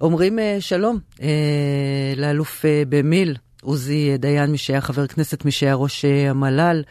אומרים 0.00 0.38
שלום 0.60 0.98
לאלוף 2.16 2.64
במיל, 2.88 3.36
עוזי 3.62 4.18
דיין, 4.18 4.50
מי 4.50 4.58
שהיה 4.58 4.80
חבר 4.80 5.06
כנסת, 5.06 5.44
מי 5.44 5.50
שהיה 5.50 5.74
ראש 5.74 6.04
המל"ל. 6.04 6.82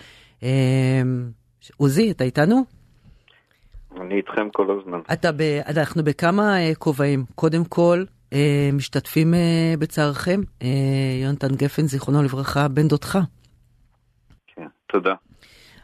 עוזי, 1.78 2.12
אתה 2.12 2.24
איתנו? 2.24 2.64
אני 4.02 4.16
איתכם 4.16 4.50
כל 4.54 4.80
הזמן. 4.80 5.00
אתה 5.14 5.32
ב... 5.32 5.42
אנחנו 5.68 6.04
בכמה 6.04 6.56
כובעים. 6.78 7.26
קודם 7.36 7.66
כל, 7.66 8.04
משתתפים 8.74 9.34
בצערכם. 9.80 10.42
יונתן 11.24 11.56
גפן, 11.56 11.88
זיכרונו 11.88 12.24
לברכה, 12.24 12.68
בן 12.68 12.88
דודך. 12.88 13.20
כן, 14.56 14.68
תודה. 14.88 15.14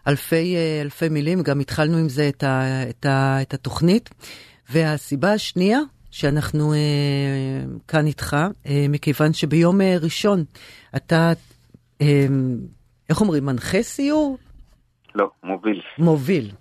אלפי, 0.07 0.55
אלפי 0.81 1.09
מילים, 1.09 1.41
גם 1.41 1.59
התחלנו 1.59 1.97
עם 1.97 2.09
זה 2.09 2.29
את, 2.29 2.43
ה, 2.43 2.83
את, 2.89 3.05
ה, 3.05 3.41
את 3.41 3.53
התוכנית. 3.53 4.09
והסיבה 4.69 5.33
השנייה 5.33 5.79
שאנחנו 6.15 6.73
אה, 6.73 6.77
כאן 7.87 8.05
איתך, 8.07 8.37
אה, 8.65 8.85
מכיוון 8.89 9.33
שביום 9.33 9.81
אה, 9.81 9.97
ראשון 10.01 10.43
אתה, 10.95 11.33
אה, 12.01 12.27
איך 13.09 13.21
אומרים, 13.21 13.45
מנחה 13.45 13.83
סיור? 13.83 14.37
לא, 15.15 15.29
מוביל. 15.43 15.81
מוביל. 15.97 16.51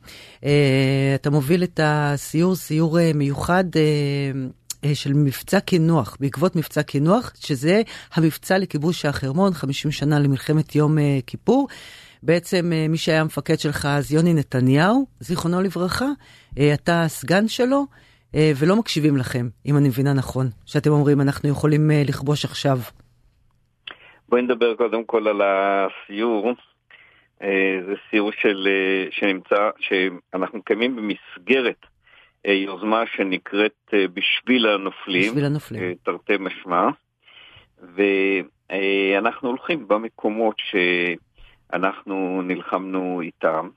אה, 0.44 1.12
אתה 1.14 1.30
מוביל 1.30 1.64
את 1.64 1.80
הסיור, 1.82 2.54
סיור 2.54 2.98
אה, 2.98 3.10
מיוחד. 3.14 3.64
אה, 4.84 4.94
של 4.94 5.12
מבצע 5.12 5.60
קינוח, 5.60 6.16
בעקבות 6.20 6.56
מבצע 6.56 6.82
קינוח, 6.82 7.32
שזה 7.40 7.82
המבצע 8.14 8.58
לכיבוש 8.58 9.04
החרמון, 9.04 9.54
50 9.54 9.90
שנה 9.90 10.18
למלחמת 10.18 10.74
יום 10.74 10.96
כיפור. 11.26 11.68
בעצם 12.22 12.72
מי 12.88 12.96
שהיה 12.98 13.20
המפקד 13.20 13.58
שלך 13.58 13.86
אז 13.86 14.12
יוני 14.12 14.34
נתניהו, 14.34 15.06
זיכרונו 15.20 15.62
לברכה, 15.62 16.08
אתה 16.74 17.02
הסגן 17.02 17.48
שלו, 17.48 17.86
ולא 18.34 18.76
מקשיבים 18.76 19.16
לכם, 19.16 19.46
אם 19.66 19.76
אני 19.76 19.88
מבינה 19.88 20.12
נכון, 20.12 20.46
שאתם 20.66 20.90
אומרים 20.90 21.20
אנחנו 21.20 21.48
יכולים 21.48 21.90
לכבוש 22.08 22.44
עכשיו. 22.44 22.78
בואי 24.28 24.42
נדבר 24.42 24.74
קודם 24.74 25.04
כל 25.04 25.28
על 25.28 25.42
הסיור. 25.42 26.52
זה 27.86 27.94
סיור 28.10 28.30
של, 28.32 28.68
שנמצא, 29.10 29.70
שאנחנו 29.78 30.58
מקיימים 30.58 30.96
במסגרת 30.96 31.86
יוזמה 32.44 33.02
שנקראת 33.16 33.94
בשביל 34.14 34.66
הנופלים, 34.66 35.30
בשביל 35.30 35.44
הנופלים, 35.44 35.94
תרתי 36.02 36.32
משמע, 36.40 36.88
ואנחנו 37.80 39.48
הולכים 39.48 39.88
במקומות 39.88 40.56
שאנחנו 41.70 42.42
נלחמנו 42.42 43.20
איתם. 43.20 43.68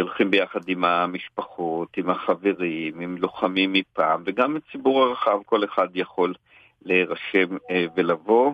הולכים 0.00 0.30
ביחד 0.30 0.60
עם 0.68 0.84
המשפחות, 0.84 1.88
עם 1.96 2.10
החברים, 2.10 3.00
עם 3.00 3.16
לוחמים 3.16 3.72
מפעם, 3.72 4.22
וגם 4.26 4.56
הציבור 4.56 5.02
הרחב, 5.02 5.38
כל 5.46 5.64
אחד 5.64 5.86
יכול 5.94 6.34
להירשם 6.82 7.56
ולבוא. 7.96 8.52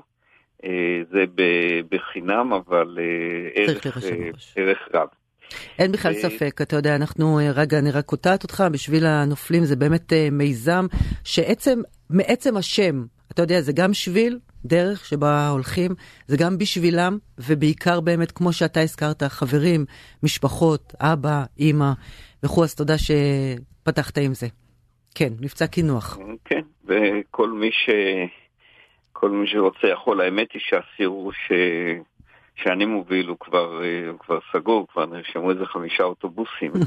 זה 1.10 1.24
בחינם, 1.90 2.52
אבל 2.52 2.98
ערך, 3.54 3.86
ערך 4.56 4.88
רב. 4.94 5.08
אין 5.78 5.92
בכלל 5.92 6.14
ספק, 6.14 6.60
אתה 6.62 6.76
יודע, 6.76 6.96
אנחנו, 6.96 7.38
רגע, 7.54 7.78
אני 7.78 7.90
רק 7.90 8.04
קוטעת 8.04 8.42
אותך, 8.42 8.64
בשביל 8.72 9.06
הנופלים 9.06 9.64
זה 9.64 9.76
באמת 9.76 10.12
מיזם 10.32 10.86
שעצם, 11.24 11.78
מעצם 12.10 12.56
השם, 12.56 13.04
אתה 13.32 13.42
יודע, 13.42 13.60
זה 13.60 13.72
גם 13.72 13.94
שביל, 13.94 14.38
דרך 14.64 15.04
שבה 15.04 15.48
הולכים, 15.48 15.90
זה 16.26 16.36
גם 16.36 16.58
בשבילם, 16.58 17.18
ובעיקר 17.38 18.00
באמת, 18.00 18.32
כמו 18.32 18.52
שאתה 18.52 18.80
הזכרת, 18.80 19.22
חברים, 19.22 19.84
משפחות, 20.22 20.92
אבא, 21.00 21.44
אימא 21.58 21.92
וכו', 22.42 22.64
אז 22.64 22.74
תודה 22.74 22.94
שפתחת 22.98 24.18
עם 24.18 24.34
זה. 24.34 24.46
כן, 25.14 25.32
מבצע 25.40 25.66
קינוח. 25.66 26.18
כן, 26.44 26.60
וכל 26.84 27.50
מי 27.50 27.70
ש... 27.72 27.90
כל 29.12 29.30
מי 29.30 29.46
שרוצה 29.46 29.88
יכול, 29.88 30.20
האמת 30.20 30.52
היא 30.52 30.62
שהסיור 30.64 31.32
ש... 31.32 31.52
שאני 32.56 32.84
מוביל 32.84 33.28
הוא 33.28 33.36
כבר, 33.40 33.80
הוא 34.10 34.18
כבר 34.18 34.38
סגור, 34.52 34.86
כבר 34.92 35.06
נרשמו 35.06 35.50
איזה 35.50 35.66
חמישה 35.66 36.02
אוטובוסים. 36.02 36.72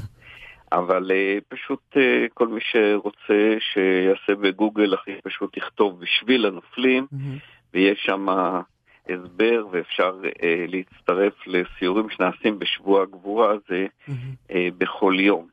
אבל 0.72 1.12
uh, 1.12 1.56
פשוט 1.56 1.80
uh, 1.94 2.00
כל 2.34 2.48
מי 2.48 2.60
שרוצה 2.64 3.58
שיעשה 3.60 4.42
בגוגל 4.42 4.94
הכי 4.94 5.12
פשוט 5.24 5.58
יכתוב 5.58 6.00
בשביל 6.00 6.46
הנופלים, 6.46 7.08
mm-hmm. 7.14 7.57
ויש 7.78 8.00
שם 8.06 8.28
הסבר 8.30 9.66
ואפשר 9.72 10.16
uh, 10.24 10.30
להצטרף 10.68 11.34
לסיורים 11.48 12.10
שנעשים 12.10 12.60
בשבוע 12.60 13.04
הגבורה 13.04 13.52
הזה 13.52 13.86
mm-hmm. 13.86 14.52
uh, 14.52 14.54
בכל 14.78 15.16
יום. 15.20 15.48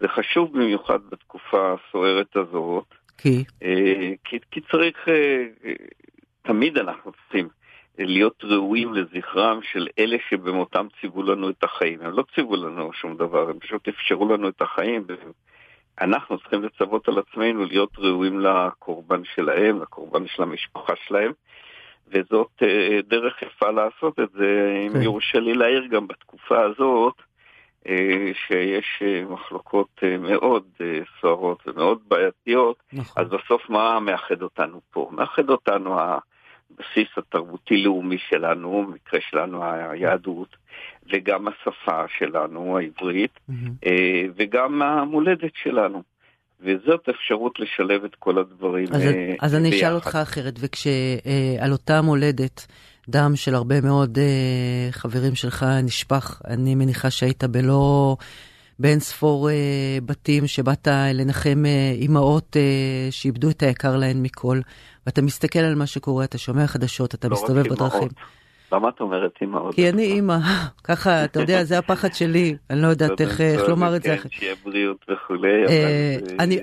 זה 0.00 0.08
חשוב 0.08 0.52
במיוחד 0.52 0.98
בתקופה 1.10 1.74
הסוערת 1.74 2.36
הזאת, 2.36 2.94
כי, 3.18 3.44
uh, 3.62 3.64
כי, 4.24 4.38
כי 4.50 4.60
צריך, 4.60 4.96
uh, 5.08 5.68
תמיד 6.42 6.78
אנחנו 6.78 7.12
צריכים 7.12 7.48
להיות 7.98 8.44
ראויים 8.44 8.94
לזכרם 8.94 9.60
של 9.62 9.88
אלה 9.98 10.16
שבמותם 10.28 10.86
ציוו 11.00 11.22
לנו 11.22 11.50
את 11.50 11.64
החיים. 11.64 12.00
הם 12.02 12.12
לא 12.12 12.24
ציוו 12.34 12.56
לנו 12.56 12.92
שום 12.92 13.16
דבר, 13.16 13.50
הם 13.50 13.58
פשוט 13.58 13.88
אפשרו 13.88 14.36
לנו 14.36 14.48
את 14.48 14.62
החיים. 14.62 15.06
אנחנו 16.00 16.38
צריכים 16.38 16.62
לצוות 16.62 17.08
על 17.08 17.18
עצמנו 17.18 17.64
להיות 17.64 17.98
ראויים 17.98 18.40
לקורבן 18.40 19.24
שלהם, 19.34 19.82
לקורבן 19.82 20.26
של 20.26 20.42
המשפחה 20.42 20.92
שלהם. 21.06 21.32
וזאת 22.08 22.62
דרך 23.08 23.42
יפה 23.42 23.70
לעשות 23.70 24.20
את 24.20 24.30
זה, 24.32 24.78
אם 24.86 24.92
כן. 24.92 25.02
יורשה 25.02 25.38
לי 25.38 25.54
להעיר 25.54 25.86
גם 25.86 26.06
בתקופה 26.06 26.60
הזאת, 26.64 27.14
שיש 28.32 29.02
מחלוקות 29.30 30.02
מאוד 30.18 30.64
סוערות 31.20 31.62
ומאוד 31.66 31.98
בעייתיות, 32.08 32.76
נכון. 32.92 33.22
אז 33.22 33.30
בסוף 33.30 33.70
מה 33.70 34.00
מאחד 34.00 34.42
אותנו 34.42 34.80
פה? 34.90 35.08
מאחד 35.12 35.50
אותנו 35.50 35.96
הבסיס 36.78 37.08
התרבותי-לאומי 37.16 38.16
שלנו, 38.28 38.86
במקרה 38.88 39.20
שלנו 39.30 39.64
היהדות, 39.64 40.56
וגם 41.12 41.48
השפה 41.48 42.04
שלנו, 42.18 42.78
העברית, 42.78 43.30
mm-hmm. 43.50 43.88
וגם 44.36 44.82
המולדת 44.82 45.52
שלנו. 45.62 46.02
וזאת 46.60 47.08
אפשרות 47.08 47.60
לשלב 47.60 48.04
את 48.04 48.14
כל 48.18 48.38
הדברים 48.38 48.86
אז, 48.92 49.02
ביחד. 49.02 49.44
אז 49.46 49.54
אני 49.54 49.70
אשאל 49.70 49.94
אותך 49.94 50.18
אחרת, 50.22 50.54
וכשעל 50.60 51.72
אותה 51.72 52.02
מולדת 52.02 52.66
דם 53.08 53.32
של 53.34 53.54
הרבה 53.54 53.80
מאוד 53.80 54.18
חברים 54.90 55.34
שלך 55.34 55.66
נשפך, 55.82 56.42
אני 56.46 56.74
מניחה 56.74 57.10
שהיית 57.10 57.44
בלא... 57.44 58.16
באין 58.82 59.00
ספור 59.00 59.50
אה, 59.50 59.54
בתים 60.06 60.46
שבאת 60.46 60.88
לנחם 61.14 61.62
אה, 61.66 61.92
אימהות 61.94 62.56
אה, 62.56 63.08
שאיבדו 63.10 63.50
את 63.50 63.62
היקר 63.62 63.96
להן 63.96 64.22
מכל, 64.22 64.60
ואתה 65.06 65.22
מסתכל 65.22 65.58
על 65.58 65.74
מה 65.74 65.86
שקורה, 65.86 66.24
אתה 66.24 66.38
שומע 66.38 66.66
חדשות, 66.66 67.14
אתה 67.14 67.28
לא 67.28 67.36
מסתובב 67.36 67.68
בדרכים. 67.68 68.08
למה 68.72 68.88
את 68.88 69.00
אומרת 69.00 69.32
אימהות? 69.40 69.74
כי 69.74 69.88
אני 69.88 70.02
אימא, 70.02 70.36
ככה, 70.88 71.24
אתה 71.24 71.40
יודע, 71.40 71.64
זה 71.64 71.78
הפחד 71.78 72.12
שלי, 72.12 72.56
אני 72.70 72.82
לא 72.82 72.86
יודעת 72.86 73.20
איך, 73.20 73.40
לומר 73.68 73.96
את 73.96 74.02
זה. 74.02 74.16
כן, 74.16 74.28
שיהיה 74.30 74.54
בריאות 74.64 75.04
וכולי. 75.10 75.66
אה, 75.68 76.16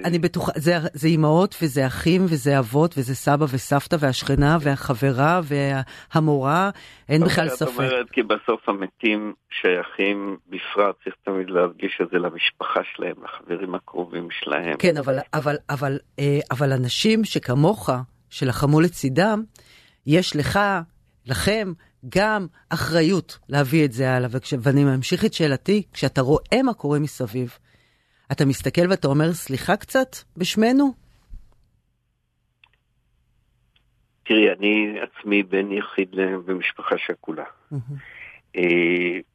אני, 0.05 0.19
בטוחה, 0.19 0.51
זה, 0.55 1.07
אימהות 1.07 1.55
וזה 1.61 1.87
אחים 1.87 2.25
וזה 2.25 2.59
אבות 2.59 2.95
וזה 2.97 3.15
סבא 3.15 3.45
וסבתא 3.53 3.97
והשכנה 3.99 4.57
והחברה 4.61 5.41
והמורה, 5.43 6.69
אין 7.09 7.23
בכלל 7.23 7.49
ספק. 7.49 7.71
את 7.71 7.77
אומרת 7.77 8.09
כי 8.09 8.23
בסוף 8.23 8.69
המתים 8.69 9.33
שייכים 9.61 10.37
בפרט, 10.49 10.95
צריך 11.03 11.15
תמיד 11.23 11.49
להרגיש 11.49 11.99
את 12.01 12.07
זה 12.11 12.17
למשפחה 12.17 12.79
שלהם, 12.95 13.15
לחברים 13.23 13.75
הקרובים 13.75 14.27
שלהם. 14.31 14.77
כן, 14.77 14.97
אבל, 15.33 15.55
אבל, 15.69 15.99
אה, 16.19 16.39
אבל 16.51 16.73
אנשים 16.73 17.23
שכמוך, 17.23 17.89
שלחמו 18.29 18.81
לצידם, 18.81 19.43
יש 20.07 20.35
לך, 20.35 20.59
לכם, 21.25 21.71
גם 22.09 22.47
אחריות 22.69 23.39
להביא 23.49 23.85
את 23.85 23.91
זה 23.91 24.11
הלאה. 24.11 24.29
וכש... 24.31 24.53
ואני 24.59 24.83
ממשיך 24.83 25.25
את 25.25 25.33
שאלתי, 25.33 25.83
כשאתה 25.93 26.21
רואה 26.21 26.63
מה 26.63 26.73
קורה 26.73 26.99
מסביב, 26.99 27.57
אתה 28.31 28.45
מסתכל 28.45 28.89
ואתה 28.89 29.07
אומר, 29.07 29.33
סליחה 29.33 29.75
קצת 29.75 30.15
בשמנו? 30.37 30.93
תראי, 34.25 34.51
אני 34.51 34.99
עצמי 34.99 35.43
בן 35.43 35.71
יחיד 35.71 36.15
במשפחה 36.45 36.95
שכולה. 36.97 37.43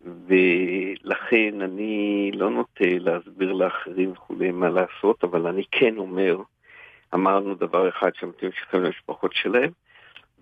ולכן 0.00 1.60
אני 1.62 2.30
לא 2.34 2.50
נוטה 2.50 2.84
להסביר 2.84 3.52
לאחרים 3.52 4.12
וכולי 4.12 4.50
מה 4.50 4.68
לעשות, 4.68 5.24
אבל 5.24 5.46
אני 5.46 5.62
כן 5.70 5.96
אומר, 5.96 6.36
אמרנו 7.14 7.54
דבר 7.54 7.88
אחד 7.88 8.10
שמתאים 8.14 8.50
שכם 8.52 8.82
למשפחות 8.82 9.32
שלהם, 9.34 9.70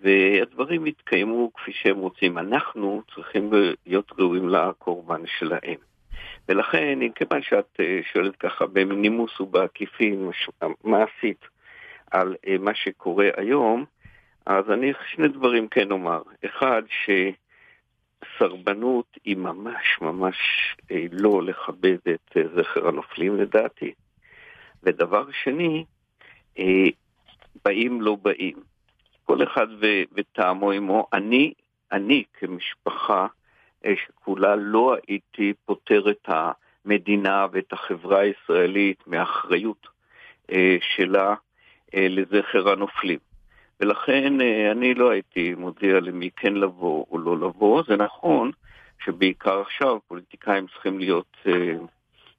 והדברים 0.03 0.87
יתקיימו 0.87 1.53
כפי 1.55 1.73
שהם 1.73 1.99
רוצים. 1.99 2.39
אנחנו 2.39 3.03
צריכים 3.15 3.51
להיות 3.87 4.13
ראויים 4.19 4.49
לקורבן 4.49 5.23
שלהם. 5.39 5.79
ולכן, 6.49 6.99
כיוון 7.15 7.43
שאת 7.43 7.81
שואלת 8.13 8.37
ככה 8.37 8.67
בנימוס 8.67 9.41
ובעקיפין 9.41 10.31
מעשית 10.85 11.45
על 12.11 12.37
מה 12.61 12.75
שקורה 12.75 13.29
היום, 13.37 13.85
אז 14.47 14.71
אני 14.71 14.93
שני 15.15 15.29
דברים 15.29 15.69
כן 15.69 15.91
אומר. 15.91 16.23
אחד, 16.45 16.83
שסרבנות 18.37 19.19
היא 19.25 19.37
ממש 19.37 19.99
ממש 20.01 20.37
לא 21.13 21.43
לכבד 21.43 21.99
את 22.15 22.37
זכר 22.57 22.89
הנופלים 22.89 23.37
לדעתי. 23.37 23.93
ודבר 24.83 25.25
שני, 25.45 25.85
באים 27.65 28.01
לא 28.01 28.17
באים. 28.23 28.72
כל 29.37 29.43
אחד 29.43 29.67
ו- 29.81 30.03
וטעמו 30.15 30.71
עמו. 30.71 31.07
אני, 31.13 31.53
אני 31.93 32.25
כמשפחה 32.35 33.27
שכולה 33.95 34.57
לא 34.57 34.97
הייתי 35.09 35.53
פותר 35.65 36.11
את 36.11 36.29
המדינה 36.29 37.47
ואת 37.53 37.73
החברה 37.73 38.21
הישראלית 38.21 39.07
מאחריות 39.07 39.87
שלה 40.81 41.35
לזכר 41.95 42.69
הנופלים. 42.73 43.19
ולכן 43.81 44.41
אני 44.71 44.95
לא 44.95 45.11
הייתי 45.11 45.55
מודיע 45.55 46.01
למי 46.01 46.31
כן 46.37 46.55
לבוא 46.55 47.05
או 47.11 47.19
לא 47.19 47.37
לבוא. 47.37 47.83
זה 47.89 47.97
נכון 47.97 48.51
שבעיקר 49.05 49.61
עכשיו 49.61 49.99
פוליטיקאים 50.09 50.67
צריכים 50.67 50.99
להיות 50.99 51.37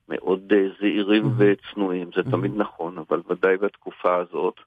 מאוד 0.10 0.54
זהירים 0.80 1.24
וצנועים, 1.38 2.10
זה 2.16 2.32
תמיד 2.32 2.52
נכון, 2.56 2.98
אבל 2.98 3.22
ודאי 3.28 3.58
בתקופה 3.58 4.16
הזאת. 4.16 4.60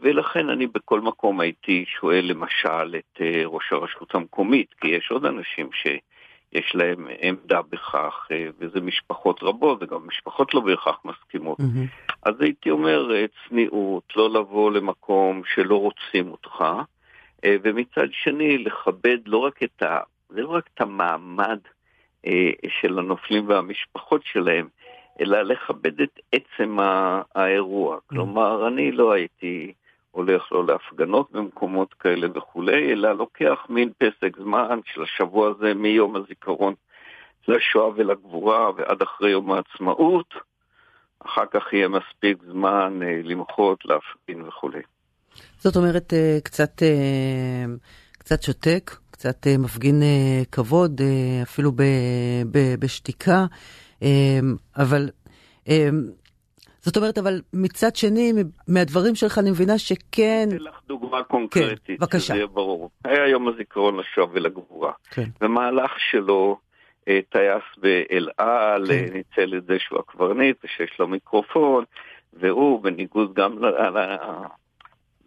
ולכן 0.00 0.48
אני 0.48 0.66
בכל 0.66 1.00
מקום 1.00 1.40
הייתי 1.40 1.84
שואל 2.00 2.24
למשל 2.24 2.96
את 2.98 3.20
ראש 3.44 3.72
הרשות 3.72 4.14
המקומית, 4.14 4.74
כי 4.80 4.88
יש 4.88 5.10
עוד 5.10 5.24
אנשים 5.24 5.70
שיש 5.72 6.74
להם 6.74 7.06
עמדה 7.20 7.60
בכך, 7.62 8.28
וזה 8.58 8.80
משפחות 8.80 9.42
רבות, 9.42 9.82
וגם 9.82 10.06
משפחות 10.06 10.54
לא 10.54 10.60
בהכרח 10.60 11.00
מסכימות. 11.04 11.60
Mm-hmm. 11.60 12.12
אז 12.22 12.34
הייתי 12.40 12.70
אומר 12.70 13.10
צניעות, 13.48 14.12
לא 14.16 14.30
לבוא 14.30 14.70
למקום 14.70 15.42
שלא 15.54 15.76
רוצים 15.76 16.30
אותך, 16.30 16.64
ומצד 17.46 18.08
שני 18.12 18.58
לכבד 18.58 19.18
לא 19.26 19.38
רק 19.38 19.62
את, 19.62 19.82
ה, 19.82 20.00
לא 20.30 20.48
רק 20.48 20.68
את 20.74 20.80
המעמד 20.80 21.58
של 22.68 22.98
הנופלים 22.98 23.48
והמשפחות 23.48 24.20
שלהם, 24.24 24.68
אלא 25.20 25.42
לכבד 25.42 26.00
את 26.00 26.20
עצם 26.32 26.76
האירוע. 27.34 27.96
Mm. 27.96 28.00
כלומר, 28.06 28.68
אני 28.68 28.92
לא 28.92 29.12
הייתי 29.12 29.72
הולך 30.10 30.52
לא 30.52 30.66
להפגנות 30.66 31.32
במקומות 31.32 31.94
כאלה 31.94 32.26
וכולי, 32.34 32.92
אלא 32.92 33.12
לוקח 33.12 33.66
מין 33.68 33.90
פסק 33.98 34.36
זמן 34.38 34.80
של 34.84 35.02
השבוע 35.02 35.50
הזה 35.50 35.74
מיום 35.74 36.16
הזיכרון 36.16 36.74
לשואה 37.48 37.88
ולגבורה 37.96 38.70
ועד 38.76 39.02
אחרי 39.02 39.30
יום 39.30 39.52
העצמאות. 39.52 40.34
אחר 41.26 41.44
כך 41.52 41.72
יהיה 41.72 41.88
מספיק 41.88 42.38
זמן 42.52 43.00
אה, 43.02 43.20
למחות, 43.24 43.84
להפגין 43.84 44.42
וכולי. 44.48 44.80
זאת 45.58 45.76
אומרת, 45.76 46.12
אה, 46.12 46.38
קצת, 46.44 46.82
אה, 46.82 47.64
קצת 48.12 48.42
שותק, 48.42 48.96
קצת 49.10 49.46
מפגין 49.58 50.02
כבוד, 50.52 51.00
אפילו 51.42 51.72
בשתיקה. 52.80 53.46
אמ, 54.02 54.56
אבל, 54.76 55.08
אמ, 55.68 56.02
זאת 56.80 56.96
אומרת, 56.96 57.18
אבל 57.18 57.40
מצד 57.52 57.96
שני, 57.96 58.32
מהדברים 58.68 59.14
שלך 59.14 59.38
אני 59.38 59.50
מבינה 59.50 59.78
שכן... 59.78 60.48
אתן 60.48 60.56
לך 60.56 60.80
דוגמה 60.86 61.22
קונקרטית, 61.22 61.80
כן, 61.84 61.96
בבקשה. 61.96 62.18
שזה 62.20 62.34
יהיה 62.34 62.46
ברור. 62.46 62.90
היה 63.04 63.28
יום 63.28 63.48
הזיכרון 63.48 63.96
לשואה 63.96 64.26
ולגבורה. 64.32 64.92
כן. 65.10 65.28
במהלך 65.40 65.90
שלו, 66.10 66.58
אה, 67.08 67.20
טייס 67.28 67.62
באל 67.76 68.28
על, 68.38 68.86
כן. 68.86 68.92
אה, 68.92 69.10
ניצל 69.12 69.56
את 69.56 69.64
זה 69.64 69.76
שהוא 69.78 69.98
הקברניט 69.98 70.56
ושיש 70.64 70.98
לו 70.98 71.08
מיקרופון, 71.08 71.84
והוא, 72.32 72.82
בניגוד 72.82 73.34
גם 73.34 73.58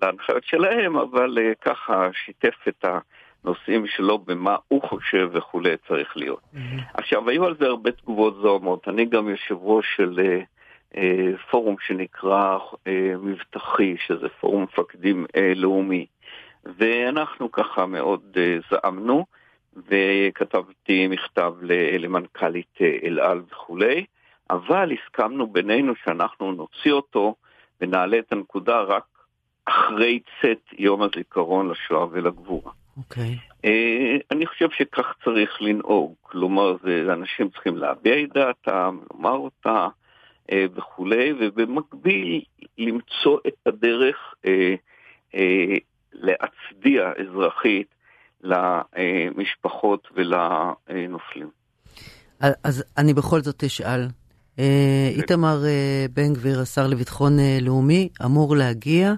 להנחיות 0.01 0.43
שלהם, 0.43 0.97
אבל 0.97 1.37
אה, 1.37 1.51
ככה 1.61 2.09
שיתף 2.25 2.67
את 2.67 2.85
ה... 2.85 2.99
נושאים 3.43 3.87
שלו 3.87 4.19
במה 4.19 4.55
הוא 4.67 4.81
חושב 4.83 5.29
וכולי 5.33 5.77
צריך 5.87 6.17
להיות. 6.17 6.41
Mm-hmm. 6.53 6.81
עכשיו, 6.93 7.29
היו 7.29 7.45
על 7.45 7.55
זה 7.59 7.65
הרבה 7.65 7.91
תגובות 7.91 8.35
זוהמות. 8.41 8.87
אני 8.87 9.05
גם 9.05 9.29
יושב 9.29 9.55
ראש 9.61 9.85
של 9.95 10.19
אה, 10.19 10.41
אה, 10.97 11.37
פורום 11.51 11.75
שנקרא 11.87 12.57
אה, 12.87 13.13
מבטחי, 13.21 13.95
שזה 14.07 14.29
פורום 14.39 14.63
מפקדים 14.63 15.25
אה, 15.35 15.53
לאומי. 15.55 16.05
ואנחנו 16.65 17.51
ככה 17.51 17.85
מאוד 17.85 18.21
אה, 18.37 18.57
זעמנו, 18.71 19.25
וכתבתי 19.75 21.07
מכתב 21.07 21.53
למנכ"לית 21.99 22.77
אה, 22.81 22.97
אל 23.03 23.19
על 23.19 23.41
וכולי, 23.51 24.05
אבל 24.49 24.91
הסכמנו 24.91 25.47
בינינו 25.47 25.93
שאנחנו 26.03 26.51
נוציא 26.51 26.91
אותו 26.91 27.35
ונעלה 27.81 28.19
את 28.19 28.31
הנקודה 28.31 28.81
רק 28.81 29.03
אחרי 29.65 30.19
צאת 30.41 30.61
יום 30.77 31.01
הזיכרון 31.01 31.69
לשואה 31.69 32.05
ולגבורה. 32.11 32.71
אוקיי. 32.97 33.35
Okay. 33.35 33.51
אה, 33.65 34.17
אני 34.31 34.45
חושב 34.45 34.67
שכך 34.77 35.05
צריך 35.23 35.61
לנהוג, 35.61 36.13
כלומר, 36.21 36.75
זה, 36.83 37.13
אנשים 37.13 37.49
צריכים 37.49 37.77
להביע 37.77 38.23
את 38.23 38.29
דעתם, 38.33 38.97
לומר 39.13 39.37
אותה 39.37 39.87
אה, 40.51 40.65
וכולי, 40.75 41.33
ובמקביל 41.39 42.41
למצוא 42.77 43.39
את 43.47 43.53
הדרך 43.65 44.33
אה, 44.45 44.75
להצדיע 46.13 47.11
אזרחית 47.17 47.87
למשפחות 48.43 50.07
ולנופלים. 50.15 51.49
אז 52.39 52.83
אני 52.97 53.13
בכל 53.13 53.41
זאת 53.41 53.63
אשאל. 53.63 54.07
איתמר 55.17 55.57
בן 56.13 56.33
גביר, 56.33 56.61
השר 56.61 56.87
לביטחון 56.87 57.33
לאומי, 57.61 58.09
אמור 58.25 58.55
להגיע 58.55 59.13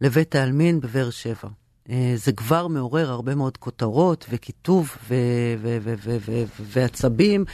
לבית 0.00 0.34
העלמין 0.34 0.80
בבאר 0.80 1.10
שבע. 1.10 1.48
אה, 1.90 2.12
זה 2.14 2.32
כבר 2.32 2.68
מעורר 2.68 3.10
הרבה 3.10 3.34
מאוד 3.34 3.56
כותרות 3.56 4.26
וקיטוב 4.30 4.96
ועצבים. 6.60 7.44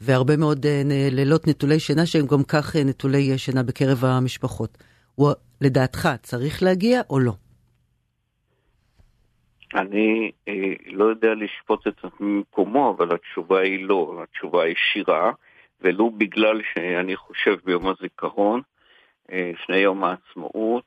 והרבה 0.00 0.36
מאוד 0.36 0.66
אה, 0.66 0.82
לילות 1.10 1.46
נטולי 1.46 1.80
שינה 1.80 2.06
שהם 2.06 2.26
גם 2.26 2.44
כך 2.48 2.76
אה, 2.76 2.84
נטולי 2.84 3.38
שינה 3.38 3.62
בקרב 3.62 4.04
המשפחות. 4.04 4.78
הוא, 5.14 5.30
לדעתך, 5.60 6.08
צריך 6.22 6.62
להגיע 6.62 7.00
או 7.10 7.20
לא? 7.20 7.32
אני 9.74 10.30
אה, 10.48 10.72
לא 10.86 11.04
יודע 11.04 11.34
לשפוט 11.34 11.86
את 11.86 11.94
זה 12.02 12.08
ממקומו, 12.20 12.94
אבל 12.96 13.14
התשובה 13.14 13.60
היא 13.60 13.84
לא, 13.84 14.22
התשובה 14.22 14.64
היא 14.64 14.74
שירה, 14.92 15.32
ולו 15.80 16.10
בגלל 16.10 16.60
שאני 16.74 17.16
חושב 17.16 17.56
ביום 17.64 17.86
הזיכרון, 17.86 18.60
אה, 19.32 19.50
לפני 19.54 19.76
יום 19.76 20.04
העצמאות, 20.04 20.84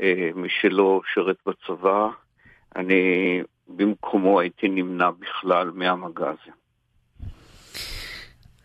אה, 0.00 0.30
מי 0.34 0.48
שלא 0.60 1.00
שירת 1.14 1.36
בצבא, 1.46 2.08
אני 2.76 3.02
במקומו 3.68 4.40
הייתי 4.40 4.68
נמנע 4.68 5.10
בכלל 5.10 5.70
מהמגע 5.74 6.26
הזה. 6.28 6.52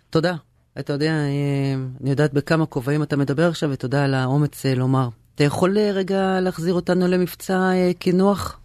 תודה. 0.09 0.33
אתה 0.79 0.93
יודע, 0.93 1.11
אה, 1.11 1.73
אני 2.01 2.09
יודעת 2.09 2.33
בכמה 2.33 2.65
כובעים 2.65 3.03
אתה 3.03 3.17
מדבר 3.17 3.47
עכשיו, 3.47 3.69
ותודה 3.71 4.05
על 4.05 4.13
האומץ 4.13 4.65
אה, 4.65 4.75
לומר. 4.75 5.07
אתה 5.35 5.43
יכול 5.43 5.77
אה, 5.77 5.91
רגע 5.93 6.39
להחזיר 6.41 6.73
אותנו 6.73 7.07
למבצע 7.07 7.71
קינוח? 7.99 8.59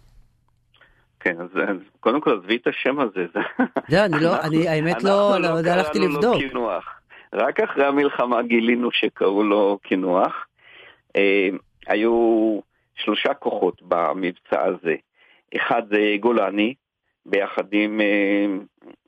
כן, 1.19 1.35
אז, 1.41 1.69
אז 1.69 1.77
קודם 1.99 2.21
כל 2.21 2.39
עזבי 2.39 2.55
את 2.55 2.67
השם 2.67 2.99
הזה. 2.99 3.25
זה, 3.89 4.05
אני 4.05 4.23
לא, 4.23 4.41
אני 4.41 4.67
האמת 4.69 5.03
לא, 5.03 5.37
לא, 5.39 5.61
לא 5.61 5.69
הלכתי 5.69 5.99
לבדוק. 5.99 6.37
קינוח. 6.37 7.01
רק 7.33 7.59
אחרי 7.59 7.85
המלחמה 7.85 8.41
גילינו 8.41 8.91
שקראו 8.91 9.43
לו 9.43 9.79
קינוח. 9.83 10.45
אה, 11.15 11.49
היו 11.87 12.59
שלושה 12.95 13.33
כוחות 13.33 13.81
במבצע 13.81 14.63
הזה. 14.63 14.95
אחד 15.55 15.81
זה 15.89 16.15
גולני, 16.19 16.73
ביחד 17.25 17.63
עם 17.71 18.01
אה, 18.01 18.45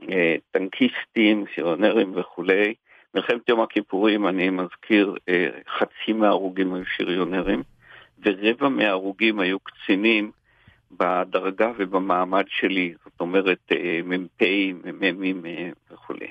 אה, 0.09 0.35
טנקיסטים, 0.51 1.45
שריונרים 1.55 2.13
וכולי. 2.15 2.73
מלחמת 3.15 3.49
יום 3.49 3.61
הכיפורים, 3.61 4.27
אני 4.27 4.49
מזכיר, 4.49 5.15
אה, 5.29 5.49
חצי 5.77 6.13
מההרוגים 6.13 6.73
היו 6.73 6.85
שריונרים, 6.97 7.63
ורבע 8.25 8.69
מההרוגים 8.69 9.39
היו 9.39 9.59
קצינים 9.59 10.31
בדרגה 10.91 11.71
ובמעמד 11.77 12.43
שלי, 12.47 12.93
זאת 13.03 13.21
אומרת 13.21 13.71
מ"פים, 14.03 14.81
מ"מים 14.85 15.43
וכולי. 15.91 16.27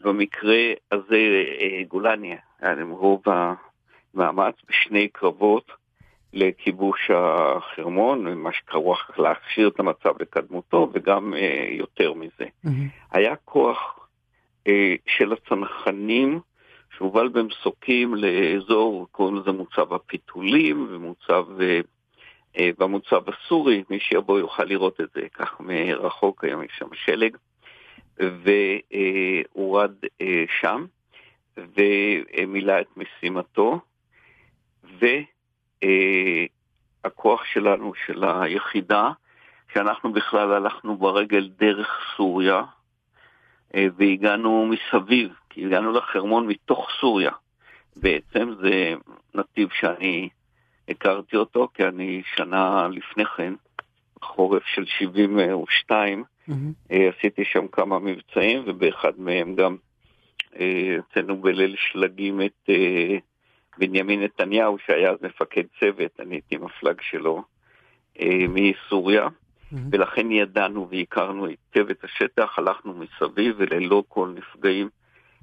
במקרה 0.00 0.72
הזה 0.92 1.44
גולני 1.88 2.36
היה 2.60 2.74
להם 2.74 2.90
רוב 2.90 3.22
המאמץ 3.26 4.54
בשני 4.68 5.08
קרבות. 5.08 5.70
לכיבוש 6.32 7.10
החרמון, 7.14 8.34
מה 8.34 8.52
שקראו 8.52 8.94
להכשיר 9.18 9.68
את 9.68 9.80
המצב 9.80 10.12
לקדמותו, 10.20 10.90
וגם 10.92 11.34
אה, 11.34 11.66
יותר 11.70 12.12
מזה. 12.14 12.44
Mm-hmm. 12.66 12.70
היה 13.10 13.36
כוח 13.36 14.08
אה, 14.66 14.94
של 15.06 15.32
הצנחנים 15.32 16.40
שהובל 16.96 17.28
במסוקים 17.28 18.14
לאזור, 18.14 19.08
קוראים 19.12 19.36
לזה 19.36 19.52
מוצב 19.52 19.92
הפיתולים, 19.94 20.86
ומוצב, 20.90 21.44
אה, 21.60 21.80
אה, 22.58 22.70
במוצב 22.78 23.22
הסורי, 23.28 23.82
מי 23.90 24.00
שיבוא 24.00 24.38
יוכל 24.38 24.64
לראות 24.64 25.00
את 25.00 25.08
זה 25.14 25.20
כך 25.34 25.60
מרחוק, 25.60 26.44
היום 26.44 26.62
יש 26.62 26.72
שם 26.78 26.88
שלג, 26.94 27.36
והורד 28.18 29.94
אה, 30.20 30.44
שם, 30.60 30.84
ומילא 31.56 32.80
את 32.80 32.96
משימתו, 32.96 33.80
ו... 35.00 35.06
אה, 35.82 36.44
הכוח 37.04 37.44
שלנו, 37.44 37.92
של 38.06 38.24
היחידה, 38.24 39.10
שאנחנו 39.72 40.12
בכלל 40.12 40.52
הלכנו 40.52 40.96
ברגל 40.96 41.50
דרך 41.58 41.88
סוריה 42.16 42.62
אה, 43.74 43.86
והגענו 43.96 44.66
מסביב, 44.66 45.30
כי 45.50 45.66
הגענו 45.66 45.92
לחרמון 45.92 46.46
מתוך 46.46 46.88
סוריה. 47.00 47.30
בעצם 47.96 48.50
זה 48.60 48.94
נתיב 49.34 49.68
שאני 49.72 50.28
הכרתי 50.88 51.36
אותו, 51.36 51.68
כי 51.74 51.84
אני 51.84 52.22
שנה 52.36 52.88
לפני 52.92 53.24
כן, 53.26 53.54
חורף 54.22 54.62
של 54.66 54.84
72, 54.86 56.24
mm-hmm. 56.48 56.52
עשיתי 56.90 57.44
שם 57.44 57.66
כמה 57.68 57.98
מבצעים, 57.98 58.62
ובאחד 58.66 59.12
מהם 59.18 59.54
גם 59.54 59.76
הוצאנו 60.96 61.36
בליל 61.36 61.76
שלגים 61.78 62.40
את 62.40 62.70
בנימין 63.78 64.22
נתניהו, 64.22 64.78
שהיה 64.78 65.10
אז 65.10 65.16
מפקד 65.22 65.62
צוות, 65.80 66.20
אני 66.20 66.34
הייתי 66.34 66.56
מפלג 66.56 67.00
שלו, 67.00 67.42
מסוריה. 68.48 69.26
Mm-hmm. 69.26 69.76
ולכן 69.92 70.30
ידענו 70.30 70.88
והכרנו 70.90 71.46
היטב 71.46 71.90
את 71.90 72.04
השטח, 72.04 72.58
הלכנו 72.58 72.94
מסביב 72.94 73.54
וללא 73.58 74.02
כל 74.08 74.32
נפגעים 74.34 74.88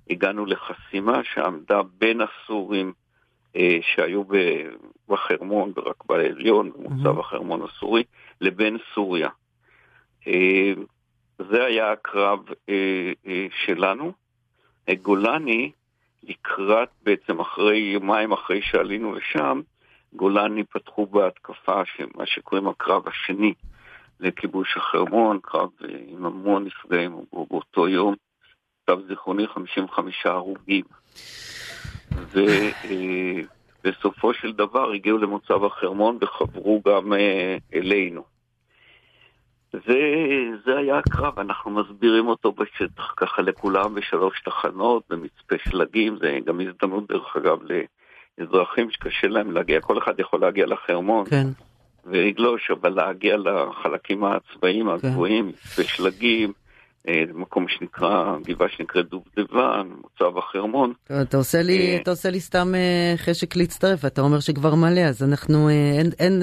הגענו 0.10 0.46
לחסימה 0.46 1.24
שעמדה 1.24 1.82
בין 1.98 2.22
הסורים 2.22 2.94
אה, 3.56 3.78
שהיו 3.82 4.24
בחרמון, 5.10 5.74
ברקבה 5.74 6.18
העליון, 6.18 6.72
במוצב 6.72 7.18
mm-hmm. 7.18 7.20
החרמון 7.20 7.62
הסורי, 7.62 8.04
לבין 8.42 8.78
סוריה. 8.94 9.30
אה, 10.28 10.74
זה 11.40 11.66
היה 11.66 11.92
הקרב 11.92 12.40
אה, 12.70 13.12
אה, 13.28 13.48
שלנו. 13.66 14.13
גולני, 15.02 15.72
לקראת 16.27 16.89
בעצם 17.03 17.39
אחרי 17.39 17.77
יומיים 17.77 18.32
אחרי 18.32 18.62
שעלינו 18.62 19.15
לשם, 19.15 19.62
גולני 20.13 20.63
פתחו 20.63 21.06
בהתקפה, 21.06 21.82
מה 22.15 22.25
שקוראים 22.25 22.68
הקרב 22.68 23.08
השני. 23.08 23.53
לכיבוש 24.20 24.77
החרמון, 24.77 25.39
קרב 25.42 25.70
עם 26.08 26.25
המון 26.25 26.65
נפגעים 26.65 27.15
באותו 27.34 27.88
יום, 27.88 28.15
קרב 28.86 29.01
זיכרוני 29.08 29.48
55 29.48 30.25
הרוגים. 30.25 30.84
ובסופו 33.84 34.34
של 34.34 34.51
דבר 34.51 34.92
הגיעו 34.92 35.18
למוצב 35.18 35.63
החרמון 35.63 36.18
וחברו 36.22 36.82
גם 36.88 37.13
אה, 37.13 37.58
אלינו. 37.74 38.33
זה, 39.74 40.00
זה 40.65 40.77
היה 40.77 40.98
הקרב, 40.98 41.39
אנחנו 41.39 41.72
מסבירים 41.72 42.27
אותו 42.27 42.51
בשטח 42.51 43.13
ככה 43.18 43.42
לכולם 43.42 43.96
בשלוש 43.96 44.42
תחנות, 44.42 45.03
במצפה 45.10 45.56
שלגים, 45.70 46.18
זה 46.22 46.38
גם 46.46 46.60
הזדמנות 46.60 47.08
דרך 47.08 47.36
אגב 47.38 47.58
לאזרחים 48.39 48.92
שקשה 48.92 49.27
להם 49.27 49.51
להגיע, 49.51 49.82
כל 49.82 49.98
אחד 49.98 50.20
יכול 50.20 50.42
להגיע 50.42 50.65
לחרמון. 50.65 51.25
כן. 51.25 51.48
ולגלוש, 52.06 52.72
אבל 52.72 52.89
להגיע 52.89 53.38
לחלקים 53.38 54.24
הצבאיים 54.24 54.86
כן. 54.86 55.08
הגבוהים, 55.08 55.51
בשלגים, 55.80 56.53
מקום 57.34 57.66
שנקרא, 57.68 58.36
גבעה 58.48 58.68
שנקראת 58.70 59.06
דובדבן, 59.10 59.88
מוצב 60.02 60.38
החרמון. 60.38 60.94
אתה 61.22 61.38
עושה 61.38 61.62
לי, 61.62 61.92
אה, 61.92 62.02
אתה 62.02 62.12
עושה 62.12 62.30
לי 62.30 62.40
סתם 62.40 62.76
אה, 62.76 63.14
חשק 63.18 63.56
להצטרף, 63.56 64.06
אתה 64.06 64.22
אומר 64.22 64.40
שכבר 64.40 64.76
מלא, 64.76 65.00
אז 65.02 65.24
אנחנו, 65.24 65.70
אין, 65.70 66.10
אין 66.20 66.42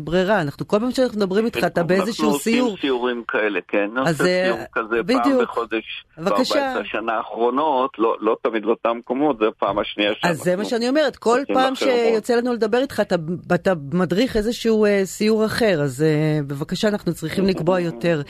ברירה, 0.00 0.40
אנחנו 0.40 0.68
כל 0.68 0.78
פעם 0.80 0.90
שאנחנו 0.90 1.18
מדברים 1.18 1.44
איתך, 1.44 1.64
אתה 1.66 1.82
באיזשהו 1.82 2.38
סיור. 2.38 2.56
אנחנו 2.56 2.72
עושים 2.72 2.80
סיורים 2.80 3.22
כאלה, 3.28 3.60
כן, 3.68 3.88
נעשה 3.94 4.24
סיור 4.24 4.58
כזה 4.72 5.02
בדיוק. 5.02 5.24
פעם 5.24 5.42
בחודש, 5.42 6.04
בבקשה. 6.18 6.74
ב-14 6.76 6.84
שנה 6.84 7.12
האחרונות, 7.12 7.90
לא, 7.98 8.16
לא 8.20 8.36
תמיד 8.42 8.64
לאותם 8.64 8.96
מקומות, 8.98 9.38
זה 9.38 9.44
הפעם 9.48 9.78
השנייה 9.78 10.10
שאנחנו... 10.14 10.30
אז 10.30 10.38
זה 10.38 10.56
מה 10.56 10.64
שאני 10.64 10.88
אומרת, 10.88 11.16
כל 11.16 11.40
פעם 11.52 11.74
שיוצא 11.74 12.36
לנו 12.36 12.52
לדבר 12.52 12.78
איתך, 12.78 13.00
אתה, 13.00 13.16
אתה 13.54 13.72
מדריך 13.92 14.36
איזשהו 14.36 14.86
סיור 15.04 15.46
אחר, 15.46 15.82
אז 15.82 16.04
בבקשה, 16.46 16.88
אנחנו 16.88 17.14
צריכים 17.14 17.46
לקבוע 17.46 17.80
יותר. 17.80 18.22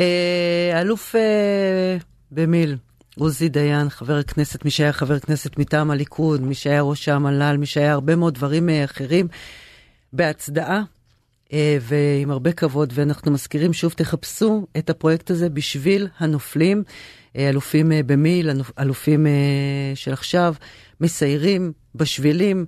אה, 0.00 0.80
אלוף 0.80 1.14
אה, 1.16 1.96
במיל, 2.30 2.76
עוזי 3.18 3.48
דיין, 3.48 3.88
חבר 3.88 4.16
הכנסת, 4.16 4.64
מי 4.64 4.70
שהיה 4.70 4.92
חבר 4.92 5.18
כנסת 5.18 5.58
מטעם 5.58 5.90
הליכוד, 5.90 6.40
מי 6.40 6.54
שהיה 6.54 6.82
ראש 6.82 7.08
המל"ל, 7.08 7.56
מי 7.56 7.66
שהיה 7.66 7.92
הרבה 7.92 8.16
מאוד 8.16 8.34
דברים 8.34 8.68
אה, 8.68 8.84
אחרים, 8.84 9.28
בהצדעה. 10.12 10.82
ועם 11.80 12.30
הרבה 12.30 12.52
כבוד, 12.52 12.92
ואנחנו 12.94 13.30
מזכירים 13.30 13.72
שוב, 13.72 13.92
תחפשו 13.92 14.66
את 14.78 14.90
הפרויקט 14.90 15.30
הזה 15.30 15.48
בשביל 15.48 16.08
הנופלים, 16.18 16.82
אלופים 17.36 17.92
במיל, 18.06 18.50
אלופים 18.78 19.26
של 19.94 20.12
עכשיו, 20.12 20.54
מסיירים 21.00 21.72
בשבילים, 21.94 22.66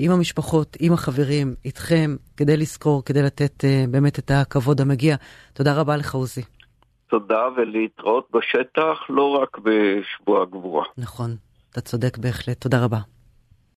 עם 0.00 0.10
המשפחות, 0.10 0.76
עם 0.80 0.92
החברים, 0.92 1.54
איתכם, 1.64 2.16
כדי 2.36 2.56
לזכור, 2.56 3.04
כדי 3.04 3.22
לתת 3.22 3.64
באמת 3.90 4.18
את 4.18 4.30
הכבוד 4.30 4.80
המגיע. 4.80 5.16
תודה 5.52 5.74
רבה 5.74 5.96
לך, 5.96 6.14
עוזי. 6.14 6.42
תודה 7.18 7.48
ולהתראות 7.56 8.28
בשטח, 8.32 8.98
לא 9.08 9.38
רק 9.42 9.58
בשבוע 9.58 10.42
הגבורה. 10.42 10.84
נכון, 10.98 11.36
אתה 11.72 11.80
צודק 11.80 12.18
בהחלט. 12.18 12.60
תודה 12.60 12.84
רבה. 12.84 12.98